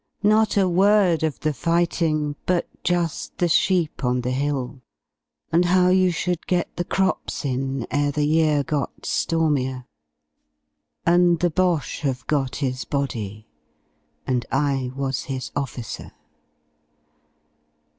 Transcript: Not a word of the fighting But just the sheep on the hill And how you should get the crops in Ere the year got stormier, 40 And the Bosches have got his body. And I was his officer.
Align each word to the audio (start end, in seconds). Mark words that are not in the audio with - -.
Not 0.23 0.57
a 0.57 0.67
word 0.67 1.21
of 1.21 1.39
the 1.41 1.53
fighting 1.53 2.35
But 2.47 2.67
just 2.83 3.37
the 3.37 3.47
sheep 3.47 4.03
on 4.03 4.21
the 4.21 4.31
hill 4.31 4.81
And 5.51 5.65
how 5.65 5.89
you 5.89 6.09
should 6.09 6.47
get 6.47 6.75
the 6.75 6.83
crops 6.83 7.45
in 7.45 7.85
Ere 7.91 8.11
the 8.11 8.25
year 8.25 8.63
got 8.63 9.05
stormier, 9.05 9.85
40 11.05 11.05
And 11.15 11.39
the 11.39 11.51
Bosches 11.51 11.99
have 11.99 12.25
got 12.25 12.55
his 12.55 12.83
body. 12.83 13.47
And 14.25 14.43
I 14.51 14.91
was 14.95 15.25
his 15.25 15.51
officer. 15.55 16.11